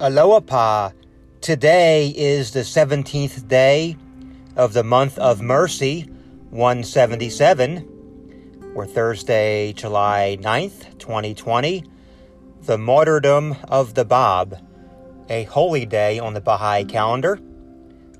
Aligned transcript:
Aloha. 0.00 0.90
Today 1.40 2.14
is 2.16 2.52
the 2.52 2.60
17th 2.60 3.48
day 3.48 3.96
of 4.54 4.72
the 4.72 4.84
month 4.84 5.18
of 5.18 5.42
Mercy, 5.42 6.02
177, 6.50 8.72
or 8.76 8.86
Thursday, 8.86 9.72
July 9.72 10.38
9th, 10.40 10.96
2020, 11.00 11.82
the 12.62 12.78
martyrdom 12.78 13.56
of 13.66 13.94
the 13.94 14.04
Bab, 14.04 14.64
a 15.28 15.42
holy 15.44 15.84
day 15.84 16.20
on 16.20 16.32
the 16.32 16.40
Baha'i 16.40 16.84
calendar. 16.84 17.40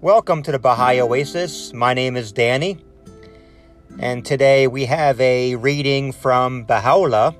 Welcome 0.00 0.42
to 0.42 0.50
the 0.50 0.58
Baha'i 0.58 1.00
Oasis. 1.00 1.72
My 1.72 1.94
name 1.94 2.16
is 2.16 2.32
Danny, 2.32 2.78
and 4.00 4.24
today 4.24 4.66
we 4.66 4.86
have 4.86 5.20
a 5.20 5.54
reading 5.54 6.10
from 6.10 6.64
Baha'u'llah 6.64 7.36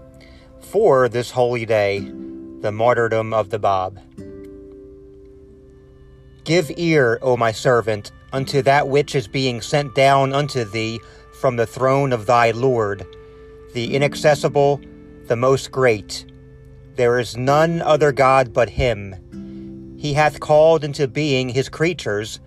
for 0.60 1.08
this 1.08 1.32
holy 1.32 1.66
day, 1.66 2.08
the 2.60 2.70
martyrdom 2.70 3.34
of 3.34 3.50
the 3.50 3.58
Bab. 3.58 3.98
Give 6.48 6.72
ear, 6.78 7.18
O 7.20 7.36
my 7.36 7.52
servant, 7.52 8.10
unto 8.32 8.62
that 8.62 8.88
which 8.88 9.14
is 9.14 9.28
being 9.28 9.60
sent 9.60 9.94
down 9.94 10.32
unto 10.32 10.64
thee 10.64 10.98
from 11.38 11.56
the 11.56 11.66
throne 11.66 12.10
of 12.10 12.24
thy 12.24 12.52
Lord, 12.52 13.04
the 13.74 13.94
inaccessible, 13.94 14.80
the 15.26 15.36
most 15.36 15.70
great. 15.70 16.24
There 16.94 17.18
is 17.18 17.36
none 17.36 17.82
other 17.82 18.12
God 18.12 18.54
but 18.54 18.70
him. 18.70 19.94
He 19.98 20.14
hath 20.14 20.40
called 20.40 20.84
into 20.84 21.06
being 21.06 21.50
his 21.50 21.68
creatures, 21.68 22.40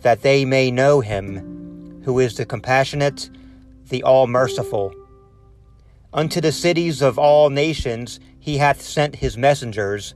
that 0.00 0.22
they 0.22 0.44
may 0.44 0.72
know 0.72 1.00
him, 1.00 2.02
who 2.04 2.18
is 2.18 2.34
the 2.34 2.46
compassionate, 2.46 3.30
the 3.90 4.02
all 4.02 4.26
merciful. 4.26 4.92
Unto 6.12 6.40
the 6.40 6.50
cities 6.50 7.00
of 7.00 7.16
all 7.16 7.50
nations 7.50 8.18
he 8.40 8.58
hath 8.58 8.82
sent 8.82 9.14
his 9.14 9.36
messengers 9.36 10.14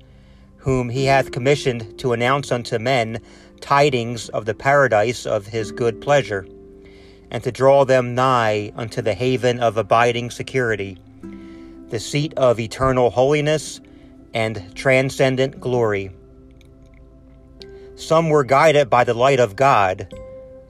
whom 0.60 0.90
he 0.90 1.06
hath 1.06 1.32
commissioned 1.32 1.98
to 1.98 2.12
announce 2.12 2.52
unto 2.52 2.78
men 2.78 3.18
tidings 3.60 4.28
of 4.30 4.44
the 4.44 4.54
paradise 4.54 5.26
of 5.26 5.46
his 5.46 5.72
good 5.72 6.00
pleasure, 6.00 6.46
and 7.30 7.42
to 7.42 7.50
draw 7.50 7.84
them 7.84 8.14
nigh 8.14 8.70
unto 8.76 9.00
the 9.00 9.14
haven 9.14 9.60
of 9.60 9.76
abiding 9.76 10.30
security, 10.30 10.98
the 11.88 12.00
seat 12.00 12.34
of 12.36 12.60
eternal 12.60 13.10
holiness 13.10 13.80
and 14.34 14.74
transcendent 14.76 15.58
glory. 15.60 16.10
Some 17.96 18.28
were 18.28 18.44
guided 18.44 18.88
by 18.90 19.04
the 19.04 19.14
light 19.14 19.40
of 19.40 19.56
God, 19.56 20.12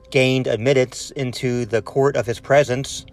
gained 0.09 0.47
admittance 0.47 1.11
into 1.11 1.65
the 1.65 1.81
court 1.81 2.15
of 2.15 2.25
his 2.25 2.39
presence, 2.39 3.05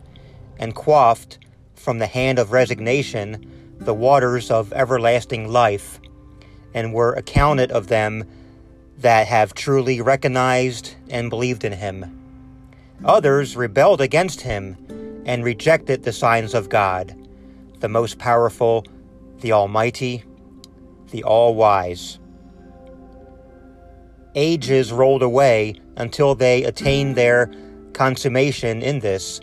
and 0.58 0.74
quaffed 0.74 1.38
from 1.74 1.98
the 1.98 2.06
hand 2.06 2.38
of 2.38 2.52
resignation 2.52 3.76
the 3.78 3.94
waters 3.94 4.50
of 4.50 4.72
everlasting 4.72 5.48
life 5.48 6.00
and 6.74 6.92
were 6.92 7.12
accounted 7.12 7.70
of 7.70 7.88
them 7.88 8.24
that 8.98 9.27
have 9.27 9.55
truly 9.55 10.00
recognized 10.00 10.94
and 11.08 11.30
believed 11.30 11.64
in 11.64 11.72
him. 11.72 12.14
Others 13.05 13.56
rebelled 13.56 14.00
against 14.00 14.41
him 14.41 14.77
and 15.25 15.44
rejected 15.44 16.02
the 16.02 16.12
signs 16.12 16.55
of 16.55 16.69
God, 16.69 17.14
the 17.80 17.88
most 17.88 18.19
powerful, 18.19 18.84
the 19.41 19.52
Almighty, 19.52 20.25
the 21.10 21.22
All 21.22 21.55
Wise. 21.55 22.19
Ages 24.34 24.92
rolled 24.92 25.22
away 25.22 25.75
until 25.97 26.34
they 26.34 26.64
attained 26.64 27.16
their 27.16 27.53
consummation 27.92 28.82
in 28.82 29.00
this, 29.00 29.41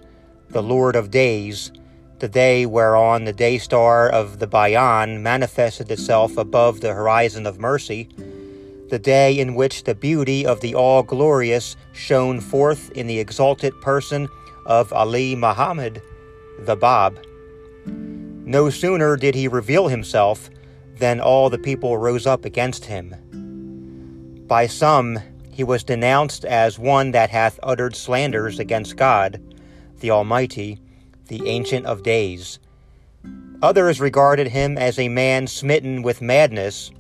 the 0.49 0.63
Lord 0.63 0.95
of 0.95 1.11
days 1.11 1.71
the 2.19 2.29
day 2.29 2.65
whereon 2.65 3.25
the 3.25 3.33
day 3.33 3.57
star 3.57 4.09
of 4.09 4.39
the 4.39 4.47
Bayan 4.47 5.21
manifested 5.21 5.91
itself 5.91 6.37
above 6.37 6.79
the 6.79 6.93
horizon 6.93 7.45
of 7.45 7.59
mercy, 7.59 8.07
the 8.89 8.99
day 8.99 9.37
in 9.37 9.55
which 9.55 9.83
the 9.83 9.95
beauty 9.95 10.45
of 10.45 10.61
the 10.61 10.75
All 10.75 11.03
Glorious 11.03 11.75
shone 11.93 12.39
forth 12.39 12.91
in 12.91 13.07
the 13.07 13.19
exalted 13.19 13.73
person 13.81 14.29
of 14.65 14.93
Ali 14.93 15.35
Muhammad, 15.35 16.01
the 16.59 16.75
Bab. 16.75 17.19
No 17.85 18.69
sooner 18.69 19.17
did 19.17 19.35
he 19.35 19.47
reveal 19.47 19.87
himself 19.87 20.49
than 20.99 21.19
all 21.19 21.49
the 21.49 21.57
people 21.57 21.97
rose 21.97 22.25
up 22.25 22.45
against 22.45 22.85
him. 22.85 23.13
By 24.47 24.67
some 24.67 25.19
he 25.51 25.63
was 25.63 25.83
denounced 25.83 26.45
as 26.45 26.79
one 26.79 27.11
that 27.11 27.29
hath 27.29 27.59
uttered 27.63 27.95
slanders 27.95 28.59
against 28.59 28.95
God, 28.95 29.41
the 29.99 30.11
Almighty, 30.11 30.79
the 31.27 31.47
Ancient 31.47 31.85
of 31.85 32.03
Days. 32.03 32.59
Others 33.61 33.99
regarded 33.99 34.47
him 34.47 34.77
as 34.77 34.99
a 34.99 35.09
man 35.09 35.47
smitten 35.47 36.01
with 36.01 36.21
madness, 36.21 36.91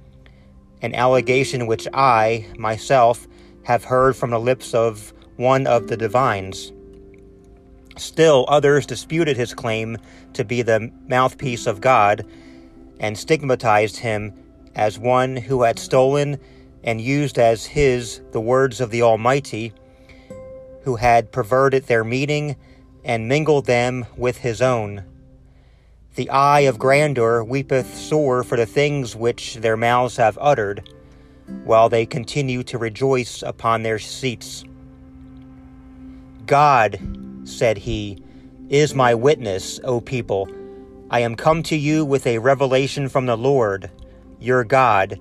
an 0.81 0.95
allegation 0.95 1.67
which 1.67 1.87
I, 1.93 2.47
myself, 2.57 3.27
have 3.63 3.83
heard 3.83 4.15
from 4.15 4.31
the 4.31 4.39
lips 4.39 4.73
of 4.73 5.13
one 5.37 5.67
of 5.67 5.87
the 5.87 5.97
divines. 5.97 6.71
Still, 7.97 8.45
others 8.47 8.85
disputed 8.85 9.37
his 9.37 9.53
claim 9.53 9.97
to 10.33 10.43
be 10.43 10.61
the 10.61 10.91
mouthpiece 11.07 11.65
of 11.65 11.81
God 11.81 12.25
and 12.99 13.17
stigmatized 13.17 13.97
him 13.97 14.33
as 14.75 14.99
one 14.99 15.37
who 15.37 15.63
had 15.63 15.79
stolen 15.79 16.39
and 16.83 16.99
used 17.01 17.39
as 17.39 17.65
his 17.65 18.21
the 18.31 18.41
words 18.41 18.81
of 18.81 18.91
the 18.91 19.01
Almighty, 19.01 19.73
who 20.83 20.95
had 20.95 21.31
perverted 21.31 21.85
their 21.85 22.03
meaning 22.03 22.55
and 23.05 23.27
mingled 23.27 23.67
them 23.67 24.05
with 24.17 24.37
his 24.37 24.61
own. 24.61 25.03
The 26.15 26.29
eye 26.29 26.61
of 26.61 26.79
grandeur 26.79 27.43
weepeth 27.43 27.95
sore 27.95 28.43
for 28.43 28.57
the 28.57 28.65
things 28.65 29.15
which 29.15 29.55
their 29.55 29.77
mouths 29.77 30.17
have 30.17 30.37
uttered, 30.41 30.89
while 31.63 31.87
they 31.87 32.05
continue 32.05 32.63
to 32.63 32.79
rejoice 32.79 33.43
upon 33.43 33.83
their 33.83 33.99
seats. 33.99 34.63
God, 36.47 36.99
said 37.43 37.77
he, 37.77 38.17
is 38.69 38.95
my 38.95 39.13
witness, 39.13 39.79
O 39.83 40.01
people. 40.01 40.49
I 41.11 41.19
am 41.19 41.35
come 41.35 41.61
to 41.63 41.75
you 41.75 42.03
with 42.03 42.25
a 42.25 42.39
revelation 42.39 43.07
from 43.07 43.27
the 43.27 43.37
Lord, 43.37 43.91
your 44.39 44.63
God, 44.63 45.19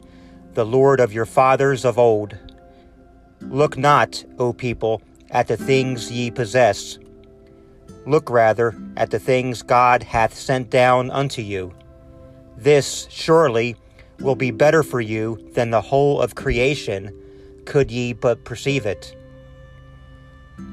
the 0.55 0.65
Lord 0.65 1.01
of 1.01 1.13
your 1.13 1.27
fathers 1.27 1.85
of 1.85 1.99
old. 1.99 2.39
Look 3.41 3.77
not, 3.77 4.25
O 4.39 4.55
people, 4.55 5.03
at 5.31 5.49
the 5.49 5.59
things 5.59 6.11
ye 6.11 6.31
possess 6.31 6.99
Look 8.07 8.29
rather 8.29 8.75
at 8.97 9.11
the 9.11 9.19
things 9.19 9.63
God 9.63 10.03
hath 10.03 10.35
sent 10.35 10.71
down 10.71 11.11
unto 11.11 11.41
you. 11.41 11.73
This 12.57 13.07
surely 13.11 13.77
will 14.21 14.37
be 14.37 14.51
better 14.51 14.83
for 14.83 15.01
you 15.01 15.39
than 15.55 15.71
the 15.71 15.81
whole 15.81 16.21
of 16.21 16.35
creation, 16.35 17.13
could 17.65 17.91
ye 17.91 18.13
but 18.13 18.45
perceive 18.45 18.87
it. 18.87 19.17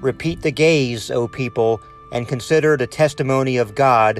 Repeat 0.01 0.41
the 0.41 0.51
gaze, 0.51 1.09
O 1.09 1.27
people, 1.27 1.79
and 2.11 2.27
consider 2.27 2.75
the 2.75 2.87
testimony 2.87 3.57
of 3.57 3.75
God 3.75 4.19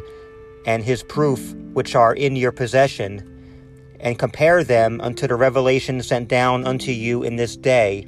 and 0.66 0.84
his 0.84 1.04
proof 1.04 1.54
which 1.74 1.96
are 1.96 2.14
in 2.14 2.36
your 2.36 2.52
possession, 2.52 3.28
and 4.00 4.18
compare 4.18 4.64
them 4.64 5.02
unto 5.02 5.28
the 5.28 5.36
revelation 5.36 6.02
sent 6.02 6.28
down 6.28 6.66
unto 6.66 6.92
you 6.92 7.24
in 7.24 7.36
this 7.36 7.56
day, 7.58 8.08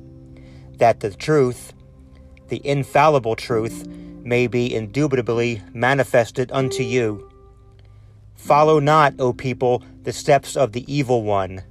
that 0.77 1.01
the 1.01 1.11
truth, 1.11 1.73
the 2.47 2.65
infallible 2.65 3.35
truth, 3.35 3.87
may 4.23 4.47
be 4.47 4.73
indubitably 4.73 5.61
manifested 5.73 6.51
unto 6.51 6.81
you. 6.81 7.29
Follow 8.35 8.79
not, 8.79 9.13
O 9.19 9.33
people, 9.33 9.83
the 10.03 10.13
steps 10.13 10.55
of 10.55 10.71
the 10.71 10.91
evil 10.93 11.23
one. 11.23 11.63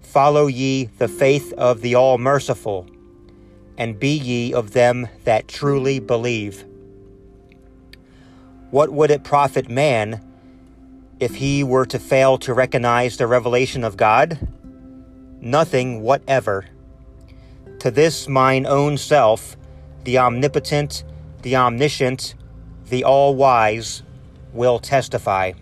Follow 0.00 0.46
ye 0.46 0.86
the 0.98 1.08
faith 1.08 1.52
of 1.52 1.82
the 1.82 1.94
All 1.94 2.18
Merciful, 2.18 2.88
and 3.78 3.98
be 3.98 4.16
ye 4.16 4.52
of 4.52 4.72
them 4.72 5.08
that 5.24 5.46
truly 5.46 6.00
believe. 6.00 6.64
What 8.70 8.90
would 8.90 9.10
it 9.10 9.24
profit 9.24 9.68
man 9.68 10.24
if 11.18 11.34
he 11.34 11.62
were 11.62 11.86
to 11.86 11.98
fail 11.98 12.38
to 12.38 12.54
recognize 12.54 13.16
the 13.16 13.26
revelation 13.26 13.84
of 13.84 13.96
God? 13.96 14.48
Nothing 15.40 16.02
whatever. 16.02 16.66
To 17.80 17.90
this 17.90 18.28
mine 18.28 18.66
own 18.66 18.98
self, 18.98 19.56
the 20.04 20.18
omnipotent 20.18 21.04
the 21.42 21.56
omniscient, 21.56 22.34
the 22.88 23.04
all 23.04 23.34
wise, 23.34 24.02
will 24.52 24.78
testify. 24.78 25.52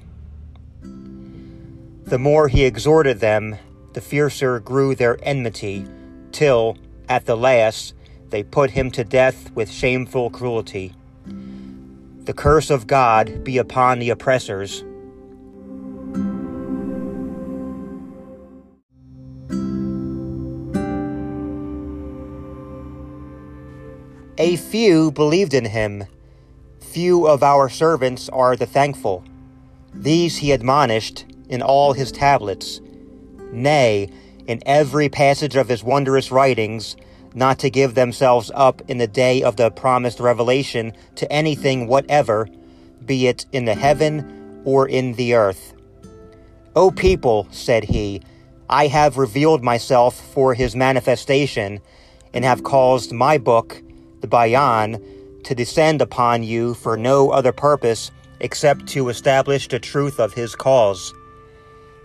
The 0.82 2.18
more 2.18 2.48
he 2.48 2.64
exhorted 2.64 3.20
them, 3.20 3.56
the 3.92 4.00
fiercer 4.00 4.60
grew 4.60 4.94
their 4.94 5.18
enmity, 5.22 5.86
till, 6.32 6.78
at 7.08 7.26
the 7.26 7.36
last, 7.36 7.94
they 8.30 8.42
put 8.42 8.70
him 8.70 8.90
to 8.92 9.04
death 9.04 9.50
with 9.52 9.70
shameful 9.70 10.30
cruelty. 10.30 10.94
The 12.24 12.34
curse 12.34 12.70
of 12.70 12.86
God 12.86 13.44
be 13.44 13.58
upon 13.58 13.98
the 13.98 14.10
oppressors 14.10 14.84
A 24.40 24.54
few 24.54 25.10
believed 25.10 25.52
in 25.52 25.64
him. 25.64 26.04
Few 26.78 27.26
of 27.26 27.42
our 27.42 27.68
servants 27.68 28.28
are 28.28 28.54
the 28.54 28.66
thankful. 28.66 29.24
These 29.92 30.36
he 30.36 30.52
admonished 30.52 31.24
in 31.48 31.60
all 31.60 31.92
his 31.92 32.12
tablets. 32.12 32.80
Nay, 33.50 34.08
in 34.46 34.62
every 34.64 35.08
passage 35.08 35.56
of 35.56 35.68
his 35.68 35.82
wondrous 35.82 36.30
writings 36.30 36.94
not 37.34 37.58
to 37.58 37.68
give 37.68 37.96
themselves 37.96 38.52
up 38.54 38.80
in 38.86 38.98
the 38.98 39.08
day 39.08 39.42
of 39.42 39.56
the 39.56 39.72
promised 39.72 40.20
revelation 40.20 40.92
to 41.16 41.30
anything 41.32 41.88
whatever, 41.88 42.48
be 43.04 43.26
it 43.26 43.44
in 43.50 43.64
the 43.64 43.74
heaven 43.74 44.62
or 44.64 44.88
in 44.88 45.14
the 45.14 45.34
earth. 45.34 45.74
O 46.76 46.92
people, 46.92 47.48
said 47.50 47.82
he, 47.82 48.22
I 48.70 48.86
have 48.86 49.18
revealed 49.18 49.64
myself 49.64 50.14
for 50.32 50.54
his 50.54 50.76
manifestation, 50.76 51.80
and 52.32 52.44
have 52.44 52.62
caused 52.62 53.12
my 53.12 53.36
book, 53.36 53.82
the 54.20 54.26
Bayan, 54.26 55.02
to 55.44 55.54
descend 55.54 56.02
upon 56.02 56.42
you 56.42 56.74
for 56.74 56.96
no 56.96 57.30
other 57.30 57.52
purpose 57.52 58.10
except 58.40 58.86
to 58.88 59.08
establish 59.08 59.68
the 59.68 59.78
truth 59.78 60.20
of 60.20 60.34
his 60.34 60.54
cause. 60.54 61.14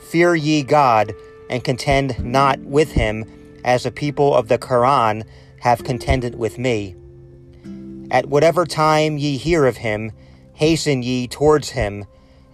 Fear 0.09 0.35
ye 0.35 0.63
God, 0.63 1.13
and 1.49 1.63
contend 1.63 2.23
not 2.23 2.59
with 2.59 2.91
him, 2.91 3.25
as 3.63 3.83
the 3.83 3.91
people 3.91 4.35
of 4.35 4.47
the 4.47 4.57
Quran 4.57 5.23
have 5.59 5.83
contended 5.83 6.35
with 6.35 6.57
me. 6.57 6.95
At 8.11 8.27
whatever 8.27 8.65
time 8.65 9.17
ye 9.17 9.37
hear 9.37 9.65
of 9.65 9.77
him, 9.77 10.11
hasten 10.53 11.03
ye 11.03 11.27
towards 11.27 11.69
him, 11.69 12.05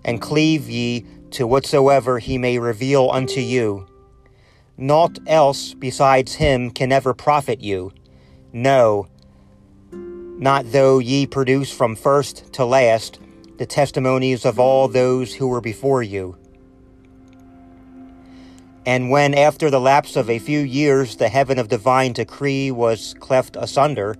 and 0.05 0.21
cleave 0.21 0.69
ye 0.69 1.05
to 1.31 1.45
whatsoever 1.45 2.19
he 2.19 2.37
may 2.37 2.59
reveal 2.59 3.09
unto 3.11 3.39
you. 3.39 3.85
Naught 4.77 5.19
else 5.27 5.73
besides 5.73 6.35
him 6.35 6.71
can 6.71 6.91
ever 6.91 7.13
profit 7.13 7.61
you. 7.61 7.91
No, 8.53 9.07
not 10.39 10.71
though 10.71 10.99
ye 10.99 11.27
produce 11.27 11.69
from 11.71 11.97
first 11.97 12.51
to 12.53 12.63
last 12.63 13.19
the 13.57 13.65
testimonies 13.65 14.45
of 14.45 14.57
all 14.57 14.87
those 14.87 15.35
who 15.35 15.47
were 15.49 15.59
before 15.59 16.01
you. 16.01 16.37
And 18.85 19.09
when, 19.09 19.33
after 19.33 19.69
the 19.69 19.81
lapse 19.81 20.15
of 20.15 20.29
a 20.29 20.39
few 20.39 20.61
years, 20.61 21.17
the 21.17 21.27
heaven 21.27 21.59
of 21.59 21.67
divine 21.67 22.13
decree 22.13 22.71
was 22.71 23.13
cleft 23.19 23.57
asunder, 23.59 24.15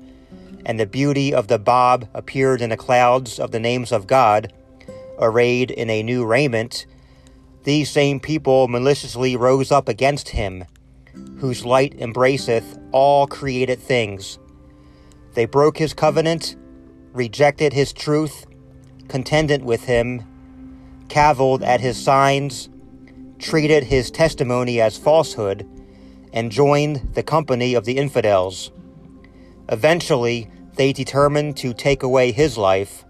and 0.66 0.78
the 0.78 0.86
beauty 0.86 1.34
of 1.34 1.48
the 1.48 1.58
Bab 1.58 2.10
appeared 2.14 2.62
in 2.62 2.70
the 2.70 2.78
clouds 2.78 3.40
of 3.40 3.52
the 3.52 3.60
names 3.60 3.94
of 3.94 4.06
God, 4.06 4.52
arrayed 5.20 5.72
in 5.72 5.90
a 5.90 6.04
new 6.04 6.26
raiment, 6.26 6.86
these 7.64 7.90
same 7.90 8.20
people 8.20 8.68
maliciously 8.68 9.38
rose 9.38 9.72
up 9.72 9.88
against 9.88 10.30
him, 10.30 10.66
whose 11.38 11.66
light 11.66 11.98
embraceth 11.98 12.78
all 12.92 13.26
created 13.26 13.80
things. 13.80 14.38
They 15.34 15.46
broke 15.46 15.78
his 15.78 15.94
covenant, 15.94 16.56
rejected 17.14 17.74
his 17.74 17.94
truth, 17.94 18.46
contended 19.08 19.64
with 19.64 19.86
him, 19.86 20.24
cavilled 21.08 21.64
at 21.64 21.82
his 21.82 22.02
signs, 22.02 22.70
treated 23.40 23.84
his 23.84 24.12
testimony 24.12 24.82
as 24.82 24.98
falsehood, 24.98 25.68
and 26.34 26.52
joined 26.52 27.14
the 27.14 27.24
company 27.24 27.74
of 27.74 27.86
the 27.86 27.98
infidels. 27.98 28.72
Eventually, 29.70 30.50
they 30.76 30.94
determined 30.94 31.58
to 31.58 31.74
take 31.74 32.04
away 32.04 32.32
his 32.32 32.58
life. 32.58 33.06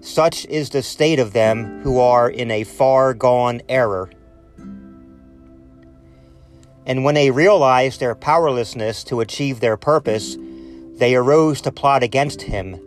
Such 0.00 0.46
is 0.46 0.70
the 0.70 0.82
state 0.82 1.18
of 1.18 1.32
them 1.32 1.80
who 1.82 1.98
are 1.98 2.30
in 2.30 2.50
a 2.50 2.64
far 2.64 3.12
gone 3.14 3.60
error. 3.68 4.10
And 6.86 7.02
when 7.02 7.16
they 7.16 7.30
realize 7.30 7.98
their 7.98 8.14
powerlessness 8.14 9.02
to 9.04 9.20
achieve 9.20 9.58
their 9.58 9.76
purpose, 9.76 10.36
they 10.96 11.14
arose 11.14 11.60
to 11.62 11.72
plot 11.72 12.02
against 12.02 12.42
him. 12.42 12.80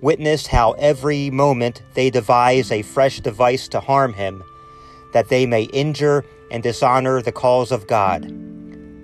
Witness 0.00 0.46
how 0.46 0.72
every 0.72 1.30
moment 1.30 1.82
they 1.94 2.10
devise 2.10 2.70
a 2.70 2.82
fresh 2.82 3.20
device 3.20 3.68
to 3.68 3.80
harm 3.80 4.12
him 4.12 4.44
that 5.12 5.28
they 5.28 5.46
may 5.46 5.64
injure 5.64 6.24
and 6.50 6.62
dishonor 6.62 7.22
the 7.22 7.32
cause 7.32 7.72
of 7.72 7.86
God. 7.86 8.32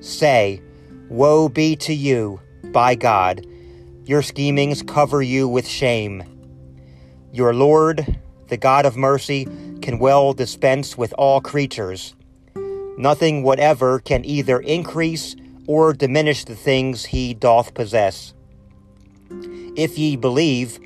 Say, 0.01 0.61
Woe 1.09 1.49
be 1.49 1.77
to 1.77 1.95
you, 1.95 2.41
by 2.73 2.95
God! 2.95 3.47
Your 4.05 4.23
schemings 4.23 4.83
cover 4.83 5.23
you 5.23 5.49
with 5.49 5.67
shame. 5.67 6.23
Your 7.33 7.55
Lord, 7.55 8.19
the 8.49 8.57
God 8.57 8.85
of 8.87 8.97
mercy, 8.97 9.47
can 9.81 9.99
well 9.99 10.33
dispense 10.35 10.97
with 10.97 11.15
all 11.17 11.41
creatures. 11.41 12.15
Nothing 12.97 13.43
whatever 13.43 13.99
can 13.99 14.25
either 14.25 14.61
increase 14.61 15.37
or 15.67 15.93
diminish 15.93 16.45
the 16.45 16.57
things 16.57 17.07
he 17.07 17.35
doth 17.35 17.75
possess. 17.75 18.35
If 19.77 19.99
ye 19.99 20.17
believe, 20.17 20.79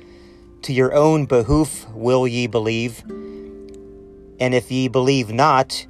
to 0.63 0.73
your 0.73 0.93
own 0.93 1.25
behoof 1.25 1.87
will 1.89 2.27
ye 2.27 2.47
believe 2.47 3.03
and 4.39 4.55
if 4.55 4.71
ye 4.71 4.87
believe 4.87 5.31
not, 5.31 5.85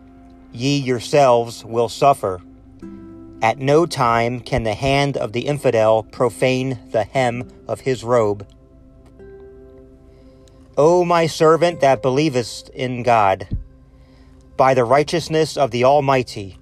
ye 0.52 0.78
yourselves 0.78 1.64
will 1.64 1.90
suffer. 1.90 2.42
At 3.42 3.60
no 3.60 3.86
time 3.86 4.42
can 4.42 4.64
the 4.64 4.74
hand 4.74 5.16
of 5.16 5.32
the 5.32 5.48
infidel 5.48 6.04
profane 6.04 6.80
the 6.92 7.04
hem 7.04 7.48
of 7.68 7.82
his 7.82 8.04
robe. 8.04 8.46
O 10.78 11.06
my 11.06 11.28
servant 11.28 11.80
that 11.82 12.02
believest 12.02 12.70
in 12.70 13.04
God, 13.04 13.48
by 14.58 14.74
the 14.74 14.84
righteousness 14.84 15.56
of 15.56 15.72
the 15.72 15.84
Almighty, 15.84 16.58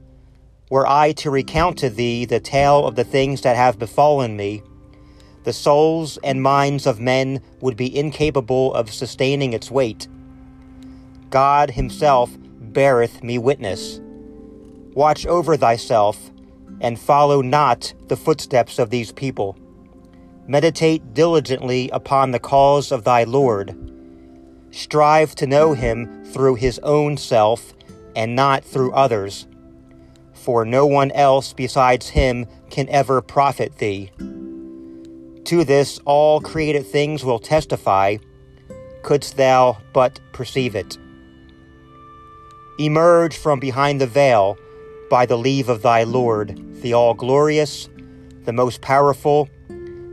were 0.70 0.88
I 0.88 1.14
to 1.14 1.32
recount 1.32 1.78
to 1.80 1.90
thee 1.90 2.26
the 2.26 2.40
tale 2.40 2.86
of 2.86 2.96
the 2.96 3.04
things 3.04 3.42
that 3.42 3.56
have 3.56 3.80
befallen 3.80 4.36
me, 4.36 4.62
the 5.44 5.54
souls 5.54 6.20
and 6.26 6.44
minds 6.44 6.86
of 6.86 7.00
men 7.00 7.42
would 7.62 7.78
be 7.78 7.98
incapable 7.98 8.74
of 8.74 8.92
sustaining 8.92 9.54
its 9.54 9.72
weight. 9.72 10.08
God 11.30 11.72
himself 11.72 12.32
beareth 12.40 13.24
me 13.24 13.38
witness. 13.38 14.02
Watch 14.94 15.26
over 15.26 15.56
thyself, 15.56 16.32
and 16.82 17.00
follow 17.00 17.42
not 17.42 17.94
the 18.08 18.18
footsteps 18.18 18.78
of 18.78 18.90
these 18.90 19.14
people. 19.14 19.58
Meditate 20.48 21.14
diligently 21.14 21.90
upon 21.92 22.32
the 22.32 22.40
cause 22.40 22.92
of 22.92 23.06
thy 23.06 23.24
Lord. 23.24 23.74
Strive 24.72 25.34
to 25.36 25.48
know 25.48 25.74
him 25.74 26.26
through 26.26 26.56
his 26.56 26.78
own 26.80 27.16
self, 27.16 27.74
and 28.18 28.36
not 28.36 28.66
through 28.66 28.92
others. 28.92 29.48
For 30.48 30.64
no 30.64 30.86
one 30.86 31.12
else 31.12 31.52
besides 31.52 32.08
him 32.08 32.46
can 32.70 32.88
ever 32.88 33.22
profit 33.22 33.80
thee. 33.80 34.12
To 35.44 35.66
this 35.66 36.00
all 36.06 36.40
created 36.40 36.86
things 36.86 37.26
will 37.26 37.38
testify, 37.38 38.16
couldst 39.04 39.36
thou 39.36 39.80
but 39.92 40.22
perceive 40.32 40.74
it 40.74 40.98
emerge 42.80 43.36
from 43.36 43.60
behind 43.60 44.00
the 44.00 44.08
veil 44.08 44.58
by 45.10 45.26
the 45.26 45.38
leave 45.38 45.68
of 45.68 45.82
thy 45.82 46.04
Lord, 46.04 46.58
the 46.82 46.94
all 46.94 47.14
glorious, 47.14 47.90
the 48.46 48.54
most 48.54 48.80
powerful, 48.80 49.50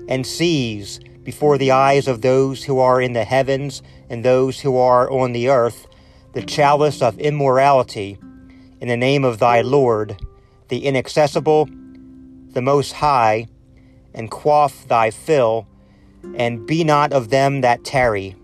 and 0.08 0.26
seize 0.26 0.98
before 1.22 1.58
the 1.58 1.70
eyes 1.70 2.08
of 2.08 2.22
those 2.22 2.64
who 2.64 2.80
are 2.80 3.00
in 3.00 3.12
the 3.12 3.22
heavens 3.22 3.82
and 4.10 4.24
those 4.24 4.58
who 4.58 4.76
are 4.78 5.08
on 5.12 5.30
the 5.30 5.48
earth 5.48 5.86
the 6.32 6.42
chalice 6.42 7.00
of 7.00 7.16
immorality 7.20 8.18
in 8.84 8.88
the 8.88 8.96
name 8.98 9.24
of 9.24 9.38
thy 9.38 9.62
Lord, 9.62 10.14
the 10.68 10.84
inaccessible, 10.84 11.66
the 12.50 12.60
most 12.60 12.92
high, 12.92 13.46
and 14.12 14.30
quaff 14.30 14.86
thy 14.88 15.10
fill, 15.10 15.66
and 16.36 16.66
be 16.66 16.84
not 16.84 17.10
of 17.10 17.30
them 17.30 17.62
that 17.62 17.82
tarry. 17.82 18.36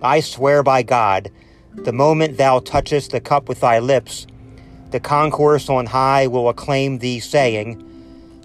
I 0.00 0.20
swear 0.20 0.62
by 0.62 0.84
God, 0.84 1.28
the 1.74 1.92
moment 1.92 2.36
thou 2.36 2.60
touchest 2.60 3.10
the 3.10 3.20
cup 3.20 3.48
with 3.48 3.58
thy 3.58 3.80
lips, 3.80 4.28
the 4.92 5.00
concourse 5.00 5.68
on 5.68 5.86
high 5.86 6.28
will 6.28 6.48
acclaim 6.48 7.00
thee, 7.00 7.18
saying, 7.18 7.82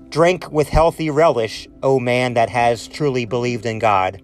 Drink 0.10 0.52
with 0.52 0.70
healthy 0.70 1.12
relish, 1.12 1.68
O 1.84 2.00
man 2.00 2.34
that 2.34 2.50
has 2.50 2.88
truly 2.88 3.26
believed 3.26 3.68
in 3.68 3.78
God. 3.78 4.20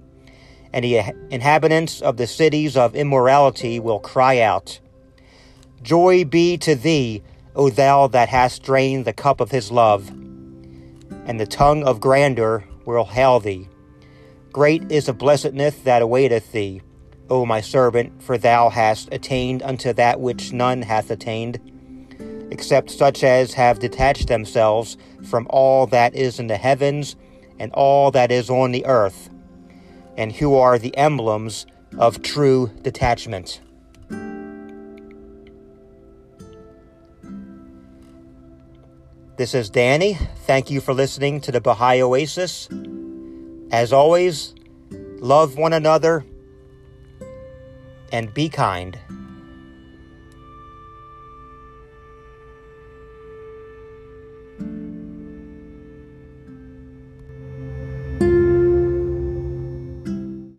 And 0.74 0.84
the 0.84 1.02
inhabitants 1.30 2.02
of 2.02 2.18
the 2.18 2.26
cities 2.26 2.76
of 2.76 2.96
immorality 2.96 3.80
will 3.80 4.00
cry 4.00 4.40
out, 4.40 4.80
Joy 5.86 6.26
be 6.26 6.58
to 6.58 6.74
thee, 6.74 7.22
O 7.56 7.70
thou 7.70 8.08
that 8.08 8.28
hast 8.28 8.64
drained 8.64 9.06
the 9.06 9.14
cup 9.14 9.40
of 9.40 9.52
his 9.52 9.70
love. 9.70 10.10
And 11.28 11.40
the 11.40 11.46
tongue 11.46 11.84
of 11.84 12.00
grandeur 12.00 12.64
will 12.86 13.06
hail 13.06 13.40
thee. 13.40 13.70
Great 14.52 14.92
is 14.92 15.06
the 15.06 15.14
blessedness 15.14 15.76
that 15.84 16.02
awaiteth 16.02 16.52
thee. 16.52 16.82
O 17.30 17.46
my 17.46 17.62
servant, 17.62 18.24
for 18.24 18.36
thou 18.36 18.70
hast 18.70 19.14
attained 19.14 19.62
unto 19.62 19.94
that 19.94 20.20
which 20.20 20.52
none 20.52 20.82
hath 20.82 21.12
attained, 21.12 21.60
except 22.50 22.90
such 22.90 23.24
as 23.24 23.54
have 23.54 23.78
detached 23.78 24.28
themselves 24.28 24.98
from 25.24 25.46
all 25.52 25.86
that 25.86 26.16
is 26.16 26.40
in 26.40 26.48
the 26.48 26.58
heavens 26.58 27.16
and 27.60 27.72
all 27.74 28.10
that 28.10 28.32
is 28.32 28.50
on 28.50 28.72
the 28.72 28.88
earth, 28.88 29.30
and 30.18 30.32
who 30.32 30.56
are 30.56 30.80
the 30.80 30.98
emblems 30.98 31.68
of 32.00 32.24
true 32.24 32.72
detachment. 32.82 33.62
This 39.38 39.54
is 39.54 39.70
Danny. 39.70 40.18
Thank 40.46 40.70
you 40.72 40.80
for 40.80 40.94
listening 40.94 41.42
to 41.42 41.52
the 41.52 41.60
Baha'i 41.60 42.02
Oasis. 42.02 42.70
As 43.70 43.92
always, 43.92 44.56
love 45.20 45.58
one 45.58 45.74
another 45.74 46.24
and 48.14 48.34
be 48.34 48.48
kind. 48.48 48.98